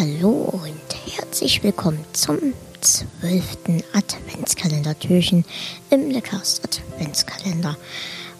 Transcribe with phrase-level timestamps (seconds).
[0.00, 5.44] Hallo und herzlich willkommen zum zwölften Adventskalendertürchen
[5.90, 7.76] im Leckers Adventskalender.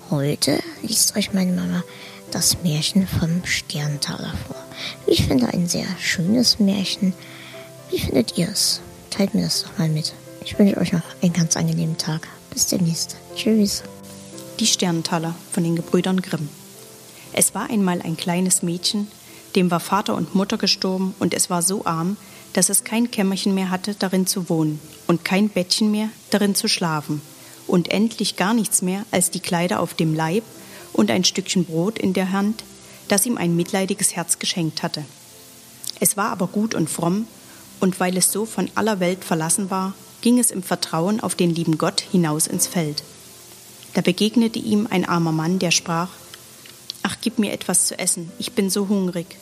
[0.09, 1.85] Heute liest euch meine Mama
[2.31, 4.57] das Märchen vom Sterntaler vor.
[5.07, 7.13] Ich finde ein sehr schönes Märchen.
[7.91, 8.81] Wie findet ihr es?
[9.11, 10.15] Teilt mir das doch mal mit.
[10.43, 12.27] Ich wünsche euch noch einen ganz angenehmen Tag.
[12.49, 13.17] Bis demnächst.
[13.37, 13.83] Tschüss.
[14.61, 16.49] Die Sterntaler von den Gebrüdern Grimm.
[17.35, 19.09] Es war einmal ein kleines Mädchen,
[19.57, 22.17] dem war Vater und Mutter gestorben und es war so arm,
[22.53, 26.69] dass es kein Kämmerchen mehr hatte, darin zu wohnen und kein Bettchen mehr, darin zu
[26.69, 27.21] schlafen
[27.67, 30.45] und endlich gar nichts mehr als die Kleider auf dem Leib
[30.93, 32.65] und ein Stückchen Brot in der Hand,
[33.09, 35.05] das ihm ein mitleidiges Herz geschenkt hatte.
[36.01, 37.27] Es war aber gut und fromm,
[37.79, 41.55] und weil es so von aller Welt verlassen war, ging es im Vertrauen auf den
[41.55, 43.03] lieben Gott hinaus ins Feld.
[43.95, 46.30] Da begegnete ihm ein armer Mann, der sprach Ach,
[47.21, 49.37] gib mir etwas zu essen, ich bin so hungrig.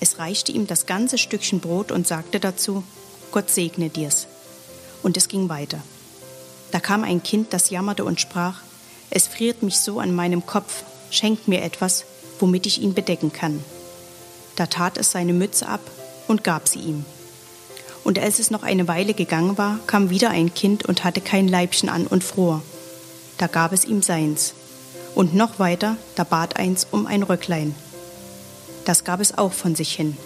[0.00, 2.82] Es reichte ihm das ganze Stückchen Brot und sagte dazu
[3.30, 4.26] Gott segne dir's.
[5.02, 5.78] Und es ging weiter.
[6.70, 8.60] Da kam ein Kind, das jammerte und sprach
[9.10, 12.04] Es friert mich so an meinem Kopf, schenkt mir etwas,
[12.40, 13.62] womit ich ihn bedecken kann.
[14.56, 15.80] Da tat es seine Mütze ab
[16.28, 17.04] und gab sie ihm.
[18.04, 21.46] Und als es noch eine Weile gegangen war, kam wieder ein Kind und hatte kein
[21.48, 22.62] Leibchen an und fror.
[23.38, 24.54] Da gab es ihm seins.
[25.14, 27.74] Und noch weiter, da bat eins um ein Röcklein.
[28.84, 30.16] Das gab es auch von sich hin.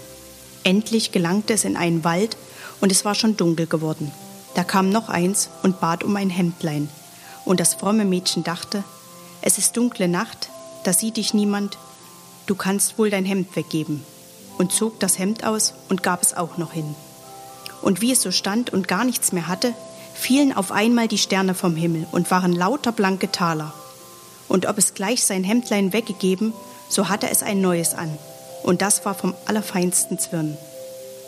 [0.65, 2.37] Endlich gelangte es in einen Wald
[2.81, 4.11] und es war schon dunkel geworden.
[4.55, 6.89] Da kam noch eins und bat um ein Hemdlein.
[7.45, 8.83] Und das fromme Mädchen dachte,
[9.43, 10.49] es ist dunkle Nacht,
[10.85, 11.79] da sieht dich niemand,
[12.47, 14.03] du kannst wohl dein Hemd weggeben.
[14.59, 16.95] Und zog das Hemd aus und gab es auch noch hin.
[17.83, 19.75] Und wie es so stand und gar nichts mehr hatte,
[20.15, 23.75] fielen auf einmal die Sterne vom Himmel und waren lauter blanke Taler.
[24.49, 26.53] Und ob es gleich sein Hemdlein weggegeben,
[26.89, 28.17] so hatte es ein neues an,
[28.63, 30.57] und das war vom allerfeinsten Zwirn.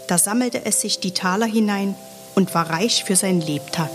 [0.09, 1.95] Da sammelte es sich die Taler hinein
[2.35, 3.91] und war reich für sein Lebtag.